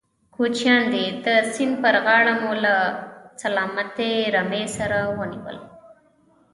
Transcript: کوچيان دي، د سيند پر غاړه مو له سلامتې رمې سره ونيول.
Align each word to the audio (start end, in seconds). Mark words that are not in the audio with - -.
کوچيان 0.35 0.81
دي، 0.93 1.05
د 1.25 1.27
سيند 1.53 1.75
پر 1.83 1.95
غاړه 2.05 2.33
مو 2.41 2.51
له 2.63 2.75
سلامتې 3.41 4.11
رمې 4.35 4.63
سره 4.77 4.99
ونيول. 5.17 5.57